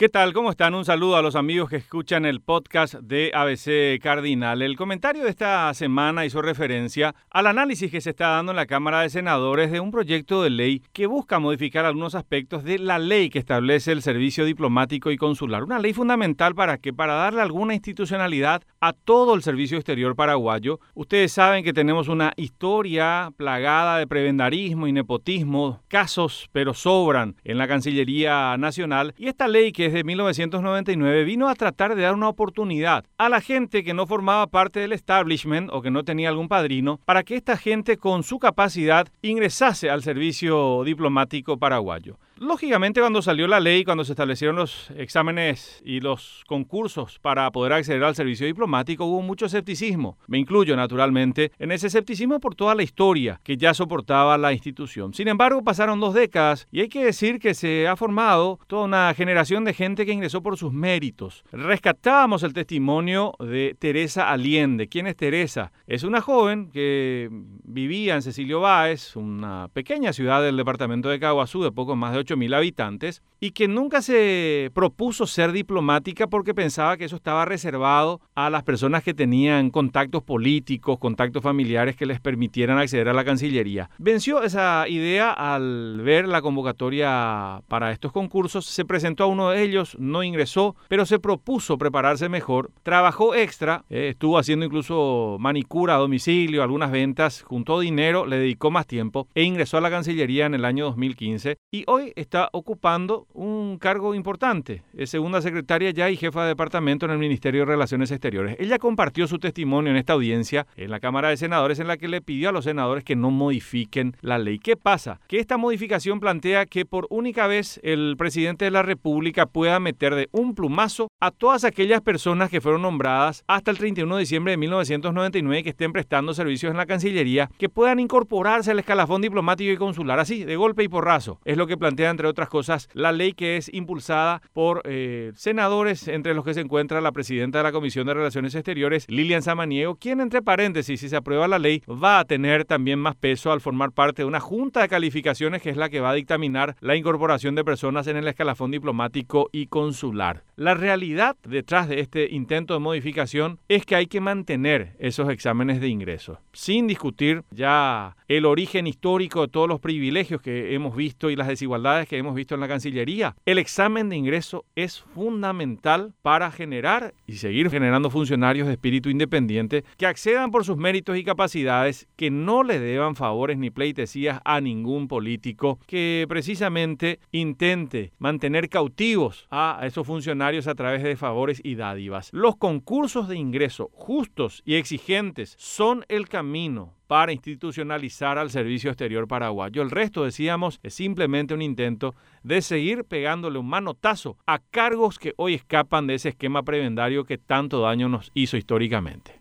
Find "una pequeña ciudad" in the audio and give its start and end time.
69.14-70.42